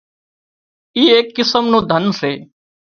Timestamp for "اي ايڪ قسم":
0.95-1.63